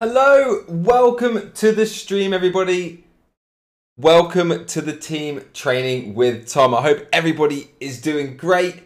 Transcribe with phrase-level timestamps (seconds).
[0.00, 3.04] Hello, welcome to the stream, everybody.
[3.96, 6.74] Welcome to the team training with Tom.
[6.74, 8.82] I hope everybody is doing great.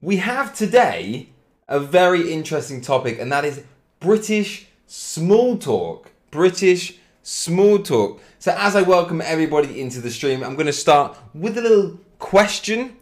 [0.00, 1.28] We have today
[1.68, 3.64] a very interesting topic, and that is
[4.00, 6.10] British small talk.
[6.30, 8.22] British small talk.
[8.38, 12.00] So, as I welcome everybody into the stream, I'm going to start with a little
[12.18, 12.95] question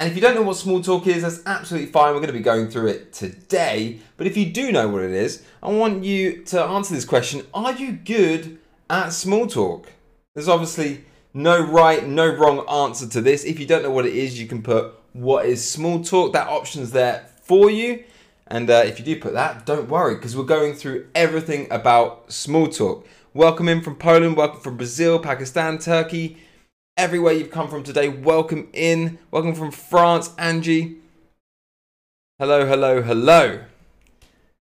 [0.00, 2.14] and if you don't know what small talk is, that's absolutely fine.
[2.14, 4.00] We're going to be going through it today.
[4.16, 7.44] But if you do know what it is, I want you to answer this question
[7.52, 8.58] Are you good
[8.88, 9.92] at small talk?
[10.34, 13.44] There's obviously no right, no wrong answer to this.
[13.44, 16.32] If you don't know what it is, you can put what is small talk.
[16.32, 18.02] That option's there for you.
[18.46, 22.32] And uh, if you do put that, don't worry because we're going through everything about
[22.32, 23.06] small talk.
[23.34, 26.38] Welcome in from Poland, welcome from Brazil, Pakistan, Turkey
[26.96, 28.08] everywhere you've come from today.
[28.08, 29.18] Welcome in.
[29.30, 30.98] Welcome from France, Angie.
[32.38, 33.64] Hello, hello, hello.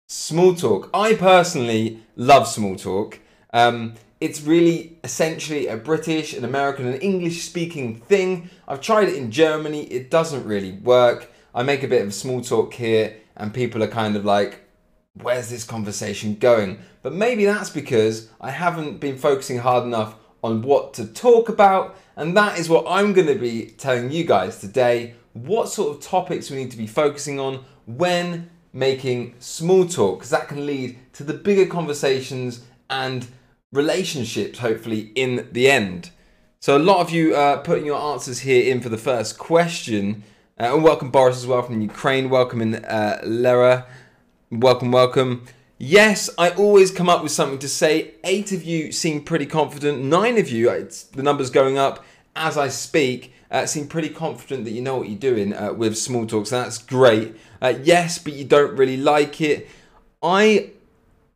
[0.09, 0.91] Small talk.
[0.95, 3.21] I personally love small talk.
[3.53, 8.51] Um, it's really essentially a British, an American, an English speaking thing.
[8.67, 11.31] I've tried it in Germany, it doesn't really work.
[11.55, 14.61] I make a bit of small talk here, and people are kind of like,
[15.15, 16.79] where's this conversation going?
[17.03, 21.97] But maybe that's because I haven't been focusing hard enough on what to talk about
[22.17, 26.03] and that is what I'm going to be telling you guys today what sort of
[26.03, 30.99] topics we need to be focusing on when making small talk, because that can lead
[31.13, 33.27] to the bigger conversations and
[33.73, 36.11] relationships, hopefully, in the end.
[36.61, 40.25] So, a lot of you are putting your answers here in for the first question.
[40.59, 42.31] Uh, and welcome, Boris, as well from Ukraine.
[42.31, 43.87] Welcome in, uh, Lera.
[44.51, 45.45] Welcome, welcome.
[45.79, 48.15] Yes, I always come up with something to say.
[48.25, 50.03] Eight of you seem pretty confident.
[50.03, 52.03] Nine of you, it's, the number's going up
[52.35, 55.97] as I speak, uh, seem pretty confident that you know what you're doing uh, with
[55.99, 56.47] small talk.
[56.47, 57.37] So that's great.
[57.61, 59.69] Uh, yes, but you don't really like it.
[60.23, 60.71] I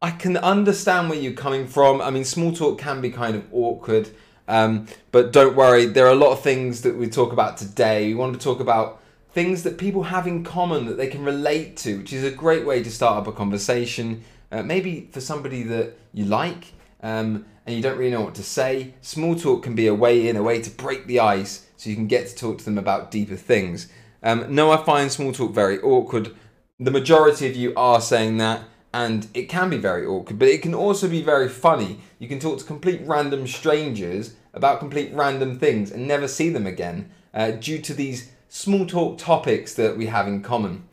[0.02, 2.00] I can understand where you're coming from.
[2.00, 4.10] I mean, small talk can be kind of awkward.
[4.48, 8.08] Um, but don't worry, there are a lot of things that we talk about today.
[8.08, 9.00] We want to talk about
[9.32, 12.66] things that people have in common that they can relate to, which is a great
[12.66, 14.22] way to start up a conversation.
[14.52, 18.42] Uh, maybe for somebody that you like um, and you don't really know what to
[18.42, 18.94] say.
[19.00, 21.96] Small talk can be a way in, a way to break the ice so you
[21.96, 23.88] can get to talk to them about deeper things.
[24.22, 26.34] Um, no, I find small talk very awkward.
[26.78, 30.62] The majority of you are saying that, and it can be very awkward, but it
[30.62, 32.00] can also be very funny.
[32.18, 36.66] You can talk to complete random strangers about complete random things and never see them
[36.66, 40.84] again uh, due to these small talk topics that we have in common.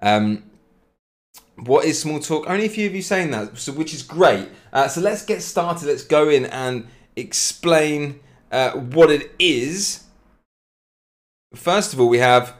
[0.00, 0.44] Um,
[1.56, 2.48] what is small talk?
[2.48, 4.48] Only a few of you saying that, so which is great.
[4.72, 5.86] Uh, so let's get started.
[5.86, 8.18] Let's go in and explain
[8.50, 10.04] uh, what it is.
[11.54, 12.56] First of all, we have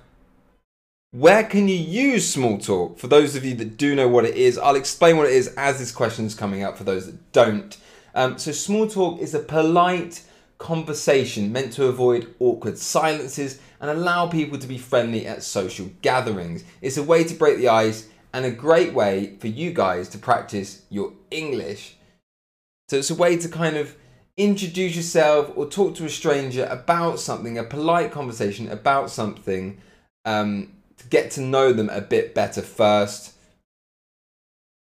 [1.11, 2.99] where can you use small talk?
[2.99, 5.49] For those of you that do know what it is, I'll explain what it is
[5.59, 7.77] as this question is coming up for those that don't.
[8.15, 10.23] Um, so, small talk is a polite
[10.59, 16.63] conversation meant to avoid awkward silences and allow people to be friendly at social gatherings.
[16.81, 20.19] It's a way to break the ice and a great way for you guys to
[20.19, 21.97] practice your English.
[22.89, 23.97] So, it's a way to kind of
[24.37, 29.79] introduce yourself or talk to a stranger about something, a polite conversation about something,
[30.25, 33.35] um, to get to know them a bit better first.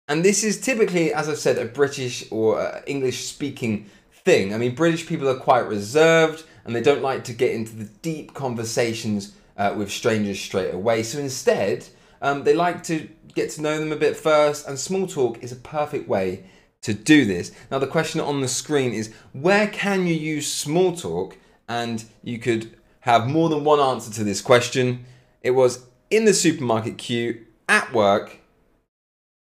[0.07, 3.89] And this is typically, as I've said, a British or uh, English speaking
[4.23, 4.53] thing.
[4.53, 7.85] I mean, British people are quite reserved and they don't like to get into the
[8.01, 11.03] deep conversations uh, with strangers straight away.
[11.03, 11.87] So instead,
[12.21, 15.51] um, they like to get to know them a bit first, and small talk is
[15.51, 16.45] a perfect way
[16.81, 17.51] to do this.
[17.71, 21.37] Now, the question on the screen is where can you use small talk?
[21.67, 25.05] And you could have more than one answer to this question.
[25.41, 28.39] It was in the supermarket queue, at work,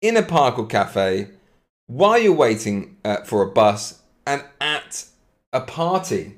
[0.02, 1.30] in a park or cafe,
[1.88, 5.06] while you're waiting uh, for a bus, and at
[5.52, 6.38] a party.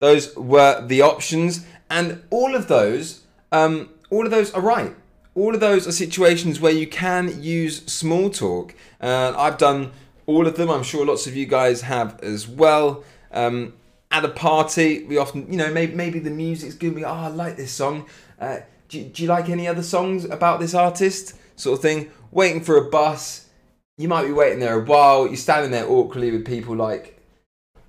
[0.00, 3.22] Those were the options, and all of those,
[3.52, 4.94] um, all of those are right.
[5.34, 8.74] All of those are situations where you can use small talk.
[9.00, 9.92] Uh, I've done
[10.26, 10.70] all of them.
[10.70, 13.04] I'm sure lots of you guys have as well.
[13.32, 13.74] Um,
[14.10, 16.94] at a party, we often, you know, maybe, maybe the music's good.
[16.94, 18.06] We, oh, I like this song.
[18.40, 18.58] Uh,
[18.88, 21.34] do, do you like any other songs about this artist?
[21.56, 22.10] Sort of thing.
[22.30, 23.48] Waiting for a bus.
[23.96, 25.26] You might be waiting there a while.
[25.26, 27.13] You're standing there awkwardly with people like,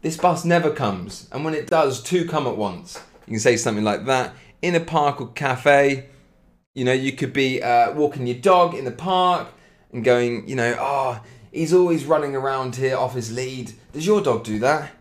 [0.05, 3.01] this bus never comes, and when it does, two come at once.
[3.25, 4.35] You can say something like that.
[4.61, 6.05] In a park or cafe,
[6.75, 9.47] you know, you could be uh, walking your dog in the park
[9.91, 13.71] and going, you know, oh, he's always running around here off his lead.
[13.93, 14.91] Does your dog do that?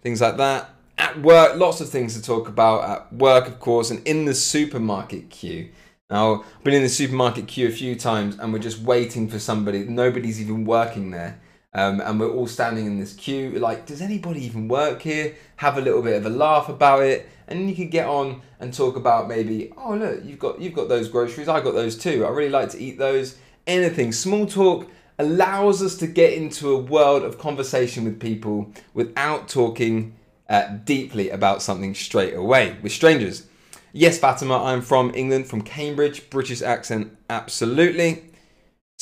[0.00, 0.70] Things like that.
[0.96, 4.34] At work, lots of things to talk about at work, of course, and in the
[4.34, 5.70] supermarket queue.
[6.08, 9.40] Now, I've been in the supermarket queue a few times and we're just waiting for
[9.40, 9.80] somebody.
[9.86, 11.40] Nobody's even working there.
[11.74, 13.52] Um, and we're all standing in this queue.
[13.52, 15.34] Like, does anybody even work here?
[15.56, 18.74] Have a little bit of a laugh about it, and you can get on and
[18.74, 21.48] talk about maybe, oh look, you've got you've got those groceries.
[21.48, 22.26] I got those too.
[22.26, 23.38] I really like to eat those.
[23.66, 24.12] Anything.
[24.12, 30.14] Small talk allows us to get into a world of conversation with people without talking
[30.48, 33.46] uh, deeply about something straight away with strangers.
[33.92, 36.28] Yes, Fatima, I'm from England, from Cambridge.
[36.28, 38.24] British accent, absolutely.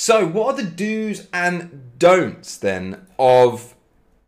[0.02, 3.75] So, what are the do's and don'ts then of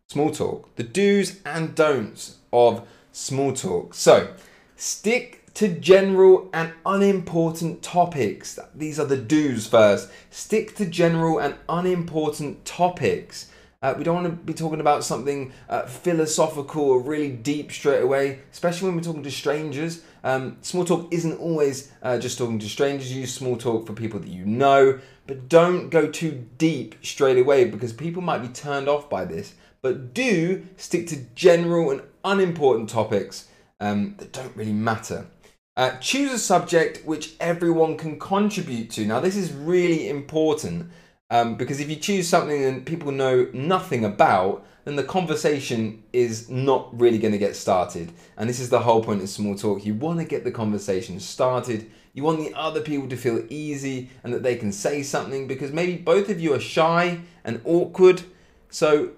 [0.07, 0.75] small talk?
[0.75, 3.95] The do's and don'ts of small talk.
[3.95, 4.35] So,
[4.75, 8.59] stick to general and unimportant topics.
[8.75, 10.11] These are the do's first.
[10.29, 13.49] Stick to general and unimportant topics.
[13.81, 18.03] Uh, we don't want to be talking about something uh, philosophical or really deep straight
[18.03, 20.03] away, especially when we're talking to strangers.
[20.23, 23.13] Um, small talk isn't always uh, just talking to strangers.
[23.13, 27.65] Use small talk for people that you know, but don't go too deep straight away
[27.65, 29.55] because people might be turned off by this.
[29.81, 33.49] But do stick to general and unimportant topics
[33.81, 35.27] um, that don't really matter.
[35.75, 39.05] Uh, choose a subject which everyone can contribute to.
[39.05, 40.91] Now, this is really important
[41.33, 46.47] um, because if you choose something that people know nothing about, then the conversation is
[46.47, 48.11] not really going to get started.
[48.37, 49.83] And this is the whole point of small talk.
[49.83, 51.89] You want to get the conversation started.
[52.13, 55.71] You want the other people to feel easy and that they can say something because
[55.71, 58.21] maybe both of you are shy and awkward.
[58.69, 59.13] So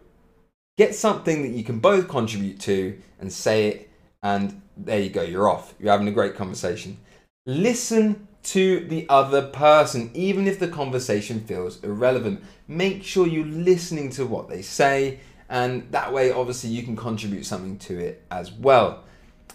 [0.77, 3.89] get something that you can both contribute to and say it,
[4.23, 5.73] and there you go, you're off.
[5.79, 6.97] You're having a great conversation.
[7.45, 12.44] Listen to the other person, even if the conversation feels irrelevant.
[12.68, 15.19] Make sure you're listening to what they say,
[15.50, 19.03] and that way, obviously, you can contribute something to it as well.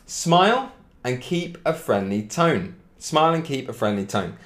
[0.07, 0.73] Smile
[1.05, 2.77] and keep a friendly tone.
[2.99, 4.37] Smile and keep a friendly tone.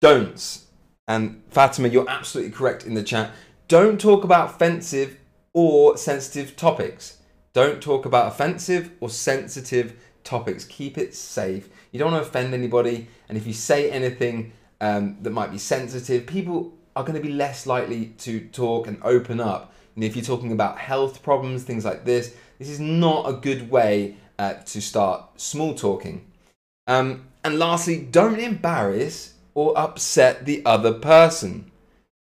[0.00, 0.66] Don'ts.
[1.08, 3.32] And Fatima, you're absolutely correct in the chat.
[3.68, 5.18] Don't talk about offensive
[5.52, 7.18] or sensitive topics.
[7.52, 10.64] Don't talk about offensive or sensitive topics.
[10.64, 11.68] Keep it safe.
[11.92, 13.08] You don't want to offend anybody.
[13.28, 17.32] And if you say anything um, that might be sensitive, people are going to be
[17.32, 19.72] less likely to talk and open up.
[19.94, 23.70] And if you're talking about health problems, things like this, this is not a good
[23.70, 26.26] way uh, to start small talking.
[26.86, 31.70] Um, and lastly, don't embarrass or upset the other person.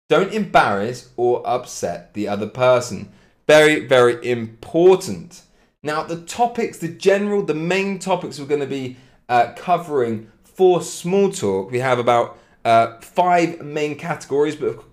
[0.07, 3.11] Don't embarrass or upset the other person.
[3.47, 5.43] Very, very important.
[5.81, 8.97] Now, the topics, the general, the main topics we're going to be
[9.29, 14.83] uh, covering for small talk, we have about uh, five main categories, but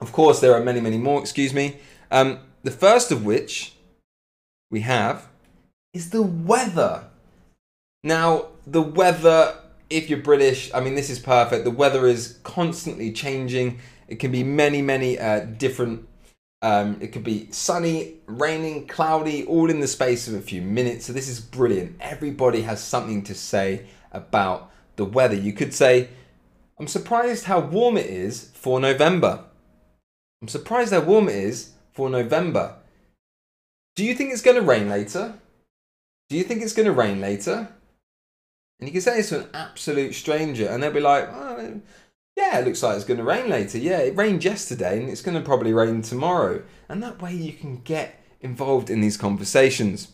[0.00, 1.76] of course, there are many, many more, excuse me.
[2.10, 3.74] Um, the first of which
[4.70, 5.28] we have
[5.94, 7.04] is the weather.
[8.02, 9.54] Now, the weather,
[9.90, 11.64] if you're British, I mean, this is perfect.
[11.64, 13.78] The weather is constantly changing.
[14.08, 16.08] It can be many, many uh, different
[16.62, 21.06] um, it could be sunny, raining, cloudy, all in the space of a few minutes.
[21.06, 21.96] So this is brilliant.
[22.00, 25.34] Everybody has something to say about the weather.
[25.34, 26.08] You could say,
[26.78, 29.44] I'm surprised how warm it is for November.
[30.40, 32.76] I'm surprised how warm it is for November.
[33.96, 35.34] Do you think it's going to rain later?
[36.30, 37.68] Do you think it's going to rain later?
[38.78, 41.80] And you can say this to an absolute stranger, and they'll be like, oh,
[42.36, 43.78] yeah, it looks like it's going to rain later.
[43.78, 46.62] Yeah, it rained yesterday and it's going to probably rain tomorrow.
[46.88, 50.08] And that way you can get involved in these conversations.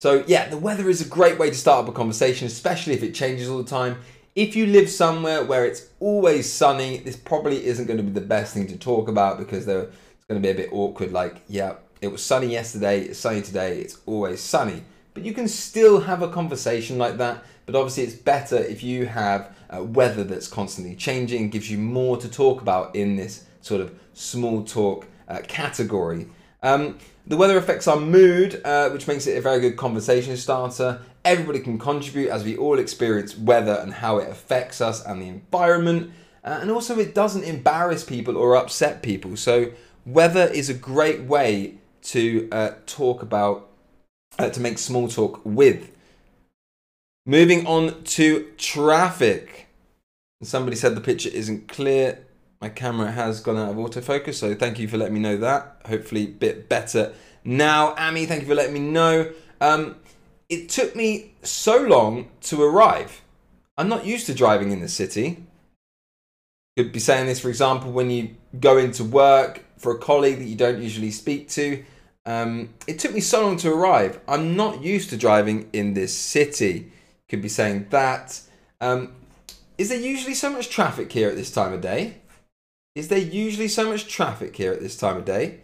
[0.00, 3.02] So, yeah, the weather is a great way to start up a conversation, especially if
[3.02, 3.98] it changes all the time.
[4.36, 8.20] If you live somewhere where it's always sunny, this probably isn't going to be the
[8.20, 11.10] best thing to talk about because it's going to be a bit awkward.
[11.10, 14.84] Like, yeah, it was sunny yesterday, it's sunny today, it's always sunny.
[15.14, 17.42] But you can still have a conversation like that.
[17.68, 22.16] But obviously, it's better if you have uh, weather that's constantly changing gives you more
[22.16, 26.28] to talk about in this sort of small talk uh, category.
[26.62, 31.02] Um, the weather affects our mood, uh, which makes it a very good conversation starter.
[31.26, 35.28] Everybody can contribute as we all experience weather and how it affects us and the
[35.28, 36.10] environment.
[36.42, 39.36] Uh, and also, it doesn't embarrass people or upset people.
[39.36, 39.72] So,
[40.06, 43.68] weather is a great way to uh, talk about,
[44.38, 45.90] uh, to make small talk with.
[47.28, 49.66] Moving on to traffic.
[50.42, 52.24] Somebody said the picture isn't clear.
[52.62, 55.82] My camera has gone out of autofocus, so thank you for letting me know that.
[55.84, 57.12] Hopefully, a bit better
[57.44, 57.94] now.
[57.98, 59.30] Amy, thank you for letting me know.
[59.60, 59.96] Um,
[60.48, 63.20] it took me so long to arrive.
[63.76, 65.44] I'm not used to driving in the city.
[66.78, 70.46] Could be saying this, for example, when you go into work for a colleague that
[70.46, 71.84] you don't usually speak to.
[72.24, 74.18] Um, it took me so long to arrive.
[74.26, 76.90] I'm not used to driving in this city
[77.28, 78.40] could be saying that.
[78.80, 79.14] Um,
[79.76, 82.16] is there usually so much traffic here at this time of day?
[82.94, 85.60] Is there usually so much traffic here at this time of day?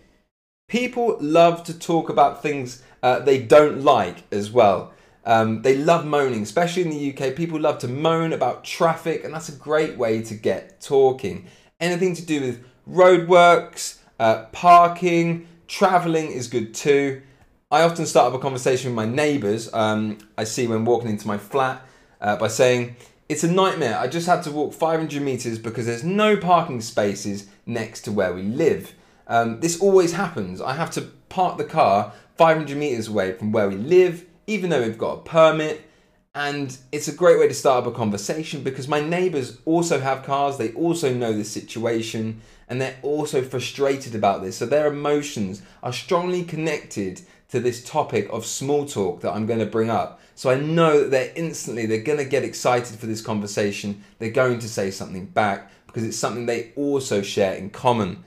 [0.69, 4.93] People love to talk about things uh, they don't like as well.
[5.27, 7.35] Um, they love moaning, especially in the UK.
[7.35, 11.47] People love to moan about traffic, and that's a great way to get talking.
[11.81, 17.23] Anything to do with roadworks, uh, parking, traveling is good too.
[17.71, 19.73] I often start up a conversation with my neighbours.
[19.73, 21.83] Um, I see when walking into my flat
[22.21, 22.97] uh, by saying,
[23.29, 23.99] "It's a nightmare.
[23.99, 28.33] I just had to walk 500 meters because there's no parking spaces next to where
[28.33, 28.95] we live."
[29.27, 30.61] Um, this always happens.
[30.61, 34.83] I have to park the car 500 meters away from where we live even though
[34.83, 35.89] we've got a permit.
[36.35, 40.25] And it's a great way to start up a conversation because my neighbors also have
[40.25, 44.57] cars, they also know the situation, and they're also frustrated about this.
[44.57, 47.23] So their emotions are strongly connected
[47.55, 50.21] to this topic of small talk that I'm going to bring up.
[50.35, 54.03] So I know that they're instantly they're going to get excited for this conversation.
[54.19, 58.25] They're going to say something back because it's something they also share in common.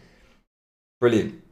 [1.02, 1.44] Brilliant.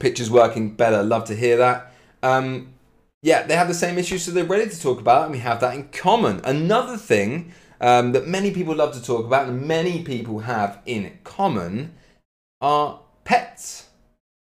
[0.00, 1.04] Pictures working better.
[1.04, 1.92] Love to hear that.
[2.24, 2.74] Um,
[3.22, 5.38] yeah, they have the same issues, so they're ready to talk about, it, and we
[5.38, 6.40] have that in common.
[6.44, 11.16] Another thing um, that many people love to talk about, and many people have in
[11.22, 11.94] common,
[12.60, 13.88] are pets.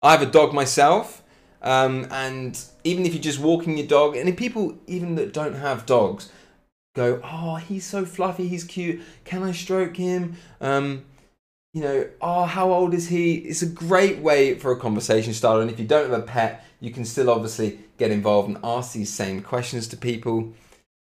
[0.03, 1.20] I have a dog myself,
[1.61, 5.85] um, and even if you're just walking your dog, and people even that don't have
[5.85, 6.31] dogs
[6.95, 9.01] go, "Oh, he's so fluffy, he's cute.
[9.23, 11.05] Can I stroke him?" Um,
[11.73, 13.35] you know, oh, how old is he?
[13.35, 15.61] It's a great way for a conversation starter.
[15.61, 18.93] And if you don't have a pet, you can still obviously get involved and ask
[18.93, 20.53] these same questions to people.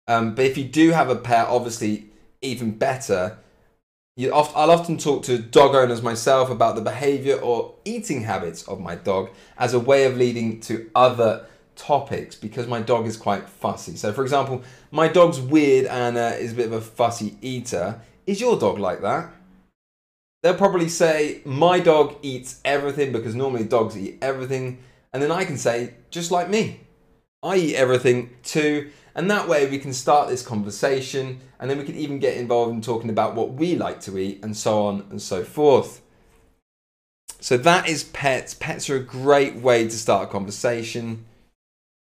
[0.08, 2.10] Um, but if you do have a pet, obviously,
[2.42, 3.38] even better.
[4.18, 8.80] You I'll often talk to dog owners myself about the behavior or eating habits of
[8.80, 11.46] my dog as a way of leading to other
[11.76, 13.96] topics because my dog is quite fussy.
[13.96, 18.02] So, for example, my dog's weird and uh, is a bit of a fussy eater.
[18.26, 19.32] Is your dog like that?
[20.42, 24.80] They'll probably say, My dog eats everything because normally dogs eat everything.
[25.14, 26.80] And then I can say, Just like me,
[27.44, 28.90] I eat everything too.
[29.18, 32.72] And that way we can start this conversation and then we can even get involved
[32.72, 36.02] in talking about what we like to eat and so on and so forth.
[37.40, 38.54] So that is pets.
[38.54, 41.26] Pets are a great way to start a conversation.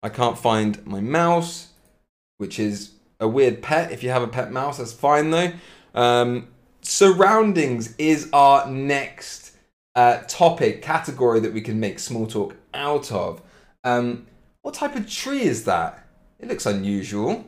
[0.03, 1.69] I can't find my mouse,
[2.37, 3.91] which is a weird pet.
[3.91, 5.53] If you have a pet mouse, that's fine though.
[5.95, 6.49] Um,
[6.81, 9.57] surroundings is our next
[9.95, 13.41] uh, topic category that we can make small talk out of.
[13.83, 14.27] Um,
[14.61, 16.06] what type of tree is that?
[16.39, 17.29] It looks unusual.
[17.29, 17.45] What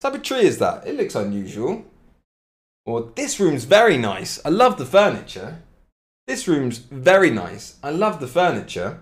[0.00, 0.86] type of tree is that?
[0.86, 1.84] It looks unusual.
[2.86, 4.40] Or this room's very nice.
[4.44, 5.62] I love the furniture.
[6.26, 7.76] This room's very nice.
[7.82, 9.00] I love the furniture.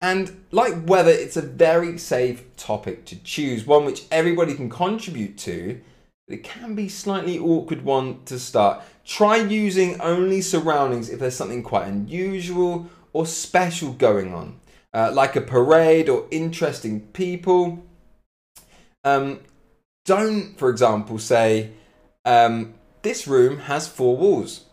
[0.00, 5.38] And like weather, it's a very safe topic to choose, one which everybody can contribute
[5.38, 5.80] to
[6.26, 8.82] it can be slightly awkward one to start.
[9.04, 14.58] Try using only surroundings if there's something quite unusual or special going on,
[14.94, 17.84] uh, like a parade or interesting people.
[19.04, 19.40] Um,
[20.04, 21.70] don't, for example, say,
[22.24, 24.64] um, this room has four walls.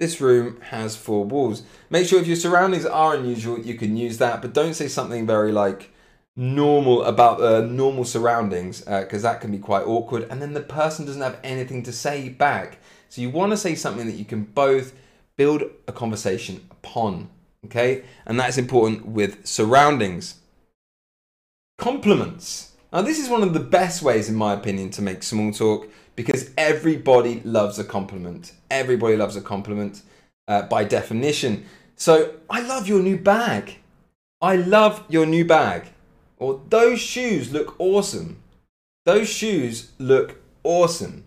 [0.00, 1.62] This room has four walls.
[1.90, 5.26] Make sure if your surroundings are unusual, you can use that, but don't say something
[5.26, 5.90] very like,
[6.38, 10.60] normal about uh, normal surroundings because uh, that can be quite awkward and then the
[10.60, 14.24] person doesn't have anything to say back so you want to say something that you
[14.24, 14.94] can both
[15.34, 17.28] build a conversation upon
[17.64, 20.36] okay and that's important with surroundings
[21.76, 25.52] compliments now this is one of the best ways in my opinion to make small
[25.52, 30.02] talk because everybody loves a compliment everybody loves a compliment
[30.48, 31.64] uh, by definition
[31.96, 33.76] so i love your new bag
[34.40, 35.88] i love your new bag
[36.38, 38.40] or those shoes look awesome.
[39.04, 41.24] Those shoes look awesome.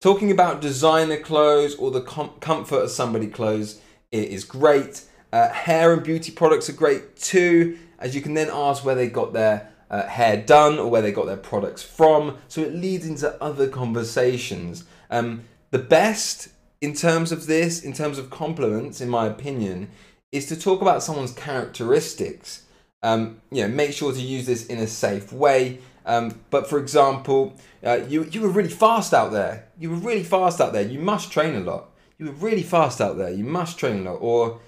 [0.00, 5.04] Talking about designer clothes or the com- comfort of somebody clothes it is great.
[5.32, 9.08] Uh, hair and beauty products are great too, as you can then ask where they
[9.08, 12.38] got their uh, hair done or where they got their products from.
[12.48, 14.84] So it leads into other conversations.
[15.10, 16.48] Um, the best
[16.80, 19.90] in terms of this, in terms of compliments, in my opinion,
[20.32, 22.64] is to talk about someone's characteristics
[23.04, 25.78] um, you know, make sure to use this in a safe way.
[26.06, 29.68] Um, but for example, uh, you, you were really fast out there.
[29.78, 30.82] You were really fast out there.
[30.82, 31.90] You must train a lot.
[32.18, 33.30] You were really fast out there.
[33.30, 34.18] You must train a lot.
[34.22, 34.60] Or,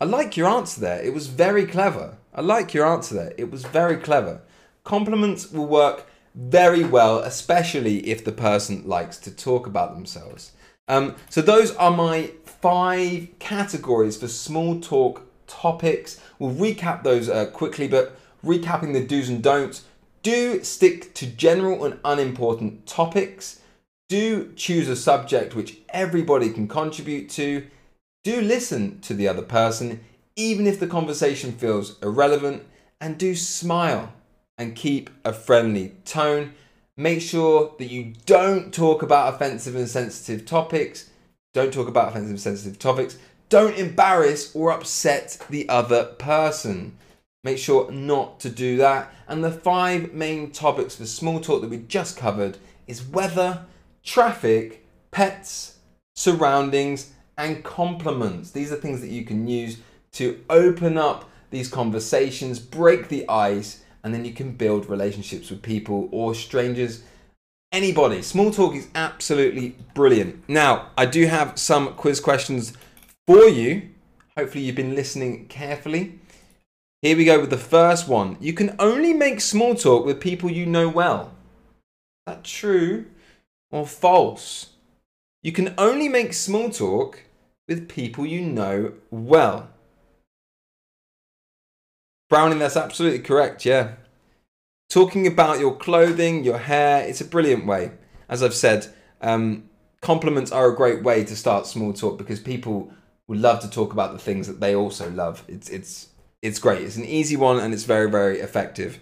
[0.00, 1.02] I like your answer there.
[1.02, 2.18] It was very clever.
[2.32, 3.32] I like your answer there.
[3.36, 4.42] It was very clever.
[4.84, 10.52] Compliments will work very well, especially if the person likes to talk about themselves.
[10.86, 16.20] Um, so, those are my five categories for small talk topics.
[16.38, 19.84] We'll recap those uh, quickly, but recapping the do's and don'ts.
[20.22, 23.60] Do stick to general and unimportant topics.
[24.08, 27.66] Do choose a subject which everybody can contribute to.
[28.24, 30.04] Do listen to the other person,
[30.36, 32.64] even if the conversation feels irrelevant,
[33.00, 34.12] and do smile
[34.56, 36.54] and keep a friendly tone.
[36.96, 41.10] Make sure that you don't talk about offensive and sensitive topics.
[41.54, 43.16] Don't talk about offensive and sensitive topics.
[43.48, 46.98] Don't embarrass or upset the other person.
[47.44, 49.14] Make sure not to do that.
[49.28, 53.64] And the five main topics for small talk that we just covered is weather,
[54.02, 55.78] traffic, pets,
[56.16, 58.50] surroundings, and compliments.
[58.50, 59.78] These are things that you can use
[60.12, 65.62] to open up these conversations, break the ice, and then you can build relationships with
[65.62, 67.04] people or strangers.
[67.72, 68.22] Anybody.
[68.22, 70.46] Small talk is absolutely brilliant.
[70.48, 72.72] Now, I do have some quiz questions
[73.26, 73.90] for you.
[74.36, 76.18] Hopefully, you've been listening carefully.
[77.02, 78.36] Here we go with the first one.
[78.40, 81.32] You can only make small talk with people you know well.
[82.26, 83.06] Is that true
[83.70, 84.70] or false?
[85.42, 87.22] You can only make small talk
[87.68, 89.68] with people you know well.
[92.30, 93.92] Browning, that's absolutely correct, yeah.
[94.88, 97.92] Talking about your clothing, your hair, it's a brilliant way.
[98.28, 99.68] As I've said, um,
[100.00, 102.90] compliments are a great way to start small talk because people
[103.26, 105.44] would love to talk about the things that they also love.
[105.46, 106.08] It's, it's,
[106.40, 106.82] it's great.
[106.82, 108.98] It's an easy one and it's very, very effective.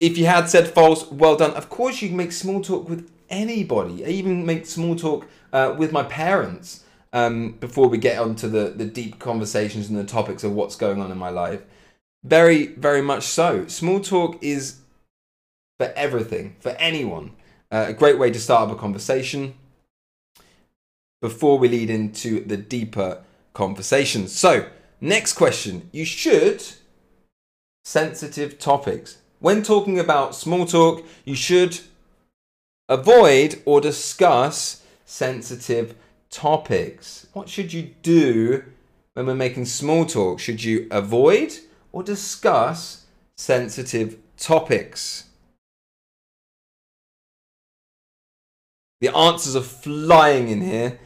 [0.00, 1.52] If you had said false, well done.
[1.52, 4.04] Of course, you can make small talk with anybody.
[4.04, 6.83] I even make small talk uh, with my parents
[7.14, 11.00] um, before we get onto the, the deep conversations and the topics of what's going
[11.00, 11.62] on in my life.
[12.24, 13.66] Very, very much so.
[13.68, 14.80] Small talk is
[15.78, 17.30] for everything, for anyone.
[17.70, 19.54] Uh, a great way to start up a conversation
[21.22, 24.32] before we lead into the deeper conversations.
[24.32, 24.66] So,
[25.00, 25.88] next question.
[25.92, 26.64] You should
[27.84, 29.18] sensitive topics.
[29.38, 31.78] When talking about small talk, you should
[32.88, 35.94] avoid or discuss sensitive
[36.34, 37.28] topics.
[37.32, 38.64] What should you do
[39.14, 40.40] when we're making small talk?
[40.40, 41.54] Should you avoid
[41.92, 43.06] or discuss
[43.36, 45.24] sensitive topics?
[49.00, 50.98] The answers are flying in here.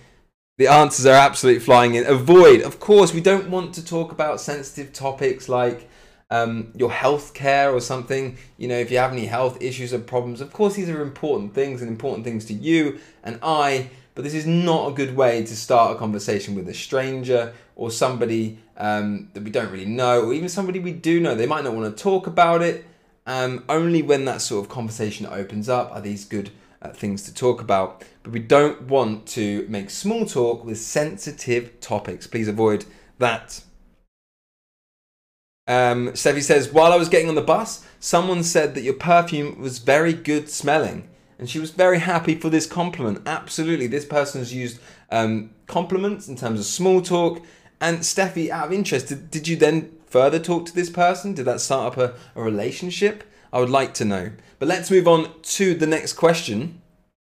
[0.56, 2.06] The answers are absolutely flying in.
[2.06, 2.62] Avoid.
[2.62, 5.90] Of course, we don't want to talk about sensitive topics like
[6.30, 8.38] um, your health care or something.
[8.56, 11.54] You know, if you have any health issues or problems, of course, these are important
[11.54, 13.90] things and important things to you and I.
[14.18, 17.88] But this is not a good way to start a conversation with a stranger or
[17.88, 21.36] somebody um, that we don't really know, or even somebody we do know.
[21.36, 22.84] They might not want to talk about it.
[23.28, 26.50] Um, only when that sort of conversation opens up are these good
[26.82, 28.02] uh, things to talk about.
[28.24, 32.26] But we don't want to make small talk with sensitive topics.
[32.26, 32.86] Please avoid
[33.18, 33.62] that.
[35.68, 39.60] Um, Steffi says, while I was getting on the bus, someone said that your perfume
[39.60, 41.08] was very good smelling.
[41.38, 43.22] And she was very happy for this compliment.
[43.26, 43.86] Absolutely.
[43.86, 47.40] This person has used um, compliments in terms of small talk.
[47.80, 51.34] And Steffi, out of interest, did, did you then further talk to this person?
[51.34, 53.22] Did that start up a, a relationship?
[53.52, 54.32] I would like to know.
[54.58, 56.82] But let's move on to the next question.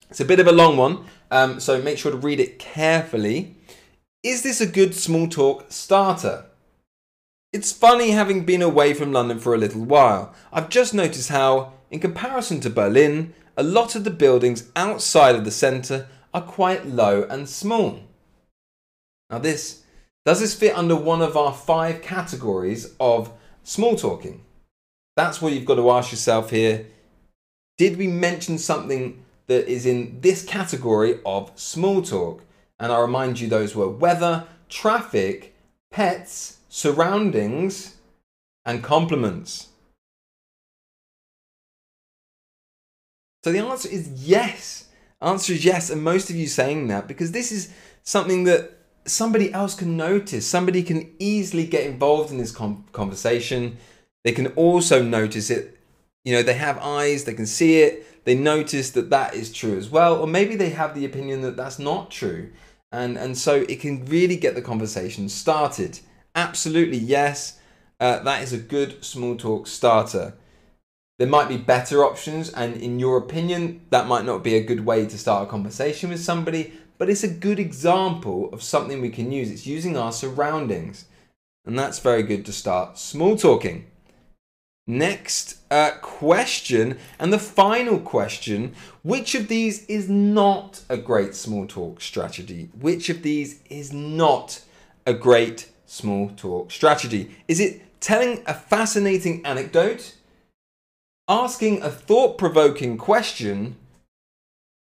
[0.09, 3.55] It's a bit of a long one, um, so make sure to read it carefully.
[4.23, 6.45] Is this a good small talk starter?
[7.51, 10.33] It's funny having been away from London for a little while.
[10.51, 15.43] I've just noticed how, in comparison to Berlin, a lot of the buildings outside of
[15.43, 18.03] the centre are quite low and small.
[19.29, 19.83] Now, this
[20.25, 23.31] does this fit under one of our five categories of
[23.63, 24.41] small talking?
[25.15, 26.85] That's what you've got to ask yourself here.
[27.77, 32.43] Did we mention something that is in this category of small talk?
[32.79, 35.55] And I remind you, those were weather, traffic,
[35.91, 37.95] pets, surroundings,
[38.65, 39.69] and compliments.
[43.47, 44.89] So the answer is yes.
[45.21, 47.71] Answer is yes, and most of you saying that because this is
[48.03, 48.73] something that
[49.05, 50.45] somebody else can notice.
[50.45, 53.77] Somebody can easily get involved in this conversation.
[54.25, 55.79] They can also notice it.
[56.25, 59.77] You know, they have eyes, they can see it, they notice that that is true
[59.77, 60.17] as well.
[60.17, 62.51] Or maybe they have the opinion that that's not true.
[62.91, 66.01] And, and so it can really get the conversation started.
[66.35, 67.61] Absolutely, yes.
[67.97, 70.33] Uh, that is a good small talk starter.
[71.17, 74.85] There might be better options, and in your opinion, that might not be a good
[74.85, 79.09] way to start a conversation with somebody, but it's a good example of something we
[79.09, 79.49] can use.
[79.49, 81.05] It's using our surroundings,
[81.65, 83.87] and that's very good to start small talking.
[84.85, 91.65] Next uh, question, and the final question which of these is not a great small
[91.65, 92.69] talk strategy?
[92.79, 94.61] Which of these is not
[95.05, 97.35] a great small talk strategy?
[97.47, 100.13] Is it telling a fascinating anecdote,
[101.27, 103.75] asking a thought provoking question,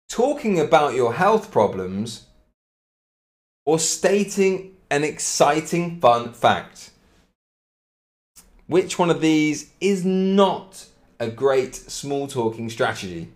[0.10, 2.26] talking about your health problems,
[3.66, 6.92] or stating an exciting fun fact.
[8.68, 10.86] Which one of these is not
[11.20, 13.30] a great small talking strategy?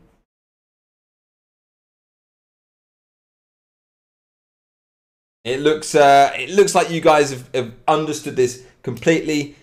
[5.44, 9.56] It looks uh, it looks like you guys have, have understood this completely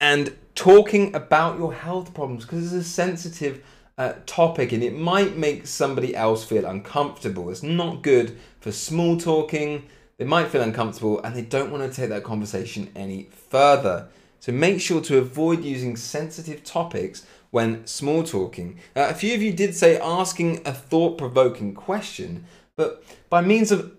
[0.00, 3.64] and talking about your health problems because it's a sensitive
[3.96, 7.48] uh, topic and it might make somebody else feel uncomfortable.
[7.48, 9.86] It's not good for small talking.
[10.18, 14.08] They might feel uncomfortable and they don't want to take that conversation any further.
[14.40, 18.80] So make sure to avoid using sensitive topics when small talking.
[18.94, 22.44] Uh, a few of you did say asking a thought provoking question,
[22.76, 23.92] but by means of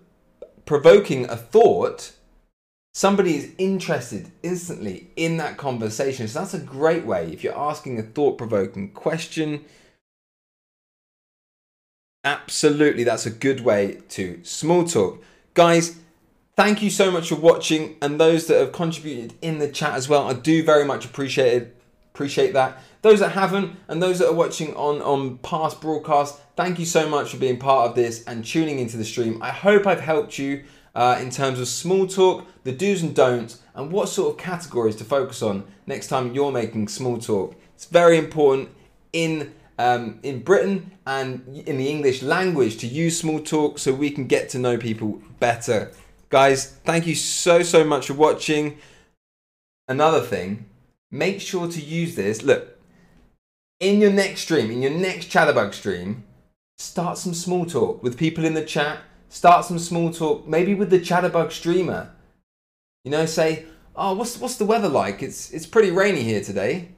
[0.64, 2.12] provoking a thought,
[2.92, 6.28] somebody is interested instantly in that conversation.
[6.28, 7.32] So that's a great way.
[7.32, 9.64] If you're asking a thought provoking question,
[12.24, 15.22] absolutely, that's a good way to small talk.
[15.54, 15.96] Guys,
[16.54, 20.08] thank you so much for watching and those that have contributed in the chat as
[20.08, 20.28] well.
[20.28, 21.76] I do very much appreciate it.
[22.14, 22.78] Appreciate that.
[23.00, 27.08] Those that haven't and those that are watching on, on past broadcasts, thank you so
[27.08, 29.42] much for being part of this and tuning into the stream.
[29.42, 33.60] I hope I've helped you uh, in terms of small talk, the do's and don'ts,
[33.74, 37.54] and what sort of categories to focus on next time you're making small talk.
[37.74, 38.70] It's very important
[39.12, 44.10] in um, in Britain and in the English language to use small talk so we
[44.10, 45.90] can get to know people better.
[46.28, 48.78] Guys, thank you so so much for watching.
[49.88, 50.66] Another thing,
[51.10, 52.42] make sure to use this.
[52.42, 52.78] Look,
[53.80, 56.24] in your next stream, in your next Chatterbug stream,
[56.78, 59.00] start some small talk with people in the chat
[59.32, 62.10] Start some small talk, maybe with the Chatterbug streamer.
[63.02, 63.64] You know, say,
[63.96, 65.22] "Oh, what's what's the weather like?
[65.22, 66.88] It's it's pretty rainy here today."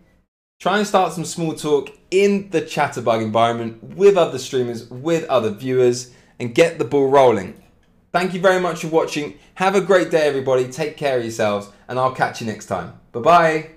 [0.59, 5.51] Try and start some small talk in the Chatterbug environment with other streamers, with other
[5.51, 7.55] viewers, and get the ball rolling.
[8.13, 9.39] Thank you very much for watching.
[9.55, 10.69] Have a great day, everybody.
[10.69, 12.95] Take care of yourselves, and I'll catch you next time.
[13.13, 13.71] Bye bye.